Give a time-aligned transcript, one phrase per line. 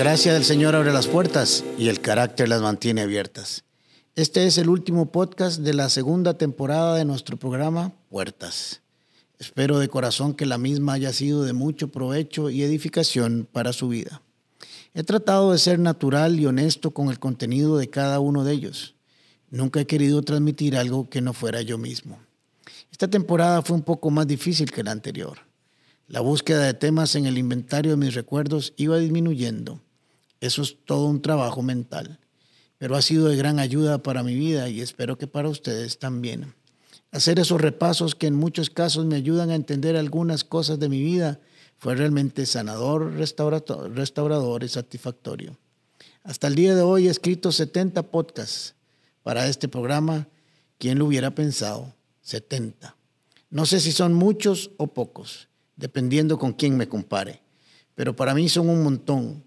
[0.00, 3.64] gracia del Señor abre las puertas y el carácter las mantiene abiertas.
[4.16, 8.80] Este es el último podcast de la segunda temporada de nuestro programa Puertas.
[9.38, 13.88] Espero de corazón que la misma haya sido de mucho provecho y edificación para su
[13.88, 14.22] vida.
[14.94, 18.94] He tratado de ser natural y honesto con el contenido de cada uno de ellos.
[19.50, 22.18] Nunca he querido transmitir algo que no fuera yo mismo.
[22.90, 25.40] Esta temporada fue un poco más difícil que la anterior.
[26.08, 29.78] La búsqueda de temas en el inventario de mis recuerdos iba disminuyendo.
[30.40, 32.18] Eso es todo un trabajo mental,
[32.78, 36.54] pero ha sido de gran ayuda para mi vida y espero que para ustedes también.
[37.12, 41.02] Hacer esos repasos que en muchos casos me ayudan a entender algunas cosas de mi
[41.02, 41.40] vida
[41.76, 45.58] fue realmente sanador, restaurador y satisfactorio.
[46.22, 48.74] Hasta el día de hoy he escrito 70 podcasts
[49.22, 50.28] para este programa.
[50.78, 51.94] ¿Quién lo hubiera pensado?
[52.22, 52.96] 70.
[53.50, 57.42] No sé si son muchos o pocos, dependiendo con quién me compare,
[57.94, 59.42] pero para mí son un montón.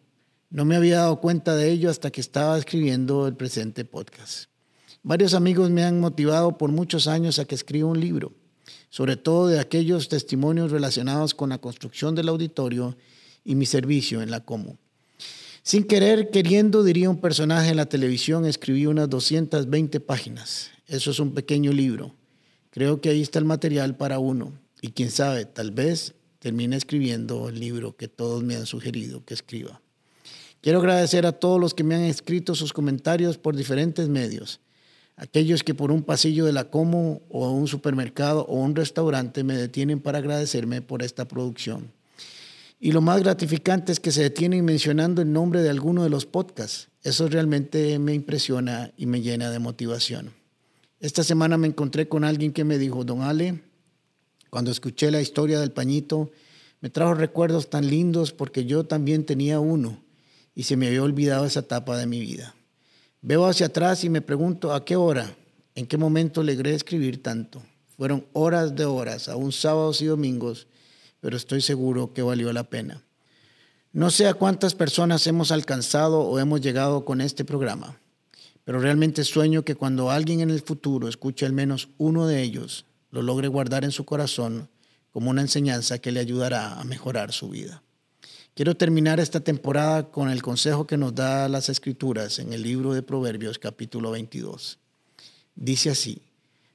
[0.54, 4.52] No me había dado cuenta de ello hasta que estaba escribiendo el presente podcast.
[5.02, 8.34] Varios amigos me han motivado por muchos años a que escriba un libro,
[8.92, 12.96] sobre todo de aquellos testimonios relacionados con la construcción del auditorio
[13.44, 14.78] y mi servicio en la Como.
[15.64, 20.70] Sin querer, queriendo, diría un personaje en la televisión, escribí unas 220 páginas.
[20.86, 22.14] Eso es un pequeño libro.
[22.70, 24.54] Creo que ahí está el material para uno.
[24.81, 29.34] Y quién sabe, tal vez termine escribiendo el libro que todos me han sugerido que
[29.34, 29.81] escriba.
[30.64, 34.59] Quiero agradecer a todos los que me han escrito sus comentarios por diferentes medios
[35.16, 39.56] aquellos que por un pasillo de la Como o un supermercado o un restaurante me
[39.56, 41.91] detienen para agradecerme por esta producción.
[42.80, 46.25] Y lo más gratificante es que se detienen mencionando el nombre de alguno de los
[46.25, 46.89] podcasts.
[47.03, 50.34] Eso realmente me impresiona y me llena de motivación.
[51.00, 53.61] Esta semana me encontré con alguien que me dijo, don Ale,
[54.50, 56.31] cuando escuché la historia del pañito,
[56.81, 60.03] me trajo recuerdos tan lindos porque yo también tenía uno
[60.56, 62.56] y se me había olvidado esa etapa de mi vida.
[63.22, 65.36] Veo hacia atrás y me pregunto a qué hora,
[65.75, 67.64] en qué momento logré escribir tanto.
[67.97, 70.68] Fueron horas de horas, aún sábados y domingos,
[71.19, 73.02] pero estoy seguro que valió la pena.
[73.94, 78.00] No sé a cuántas personas hemos alcanzado o hemos llegado con este programa,
[78.63, 82.86] pero realmente sueño que cuando alguien en el futuro escuche al menos uno de ellos,
[83.12, 84.69] lo logre guardar en su corazón
[85.12, 87.84] como una enseñanza que le ayudará a mejorar su vida.
[88.56, 92.94] Quiero terminar esta temporada con el consejo que nos da las escrituras en el libro
[92.94, 94.78] de Proverbios capítulo 22.
[95.56, 96.22] Dice así,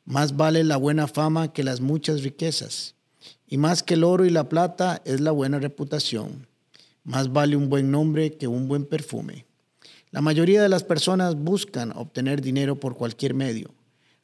[0.05, 2.97] más vale la buena fama que las muchas riquezas,
[3.47, 6.49] y más que el oro y la plata es la buena reputación.
[7.05, 9.47] Más vale un buen nombre que un buen perfume.
[10.11, 13.71] La mayoría de las personas buscan obtener dinero por cualquier medio,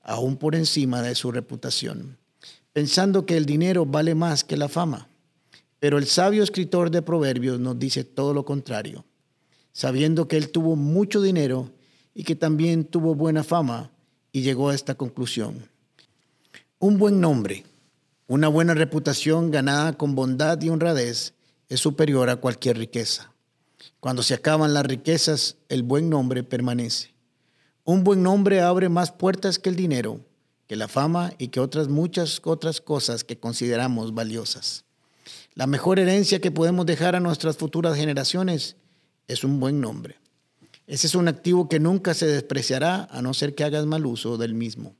[0.03, 2.19] aún por encima de su reputación,
[2.73, 5.07] pensando que el dinero vale más que la fama.
[5.85, 9.05] Pero el sabio escritor de Proverbios nos dice todo lo contrario,
[9.75, 11.73] sabiendo que él tuvo mucho dinero
[12.15, 13.91] y que también tuvo buena fama
[14.33, 15.69] y llegó a esta conclusión.
[16.79, 17.65] Un buen nombre,
[18.27, 21.35] una buena reputación ganada con bondad y honradez
[21.69, 23.31] es superior a cualquier riqueza.
[24.01, 27.13] Cuando se acaban las riquezas, el buen nombre permanece.
[27.85, 30.21] Un buen nombre abre más puertas que el dinero,
[30.67, 34.85] que la fama y que otras muchas otras cosas que consideramos valiosas.
[35.55, 38.77] La mejor herencia que podemos dejar a nuestras futuras generaciones
[39.29, 40.17] es un buen nombre.
[40.89, 44.37] Ese es un activo que nunca se despreciará a no ser que hagas mal uso
[44.37, 44.97] del mismo.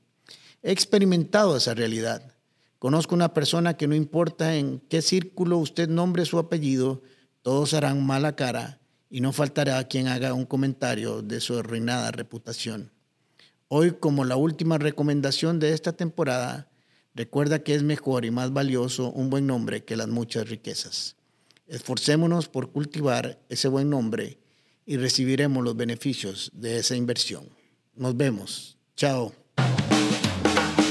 [0.63, 2.33] He experimentado esa realidad.
[2.79, 7.03] Conozco una persona que no importa en qué círculo usted nombre su apellido,
[7.41, 8.79] todos harán mala cara
[9.09, 12.91] y no faltará quien haga un comentario de su arruinada reputación.
[13.67, 16.69] Hoy, como la última recomendación de esta temporada,
[17.15, 21.15] Recuerda que es mejor y más valioso un buen nombre que las muchas riquezas.
[21.65, 24.37] Esforcémonos por cultivar ese buen nombre
[24.85, 27.47] y recibiremos los beneficios de esa inversión.
[27.95, 28.77] Nos vemos.
[28.97, 29.33] Chao.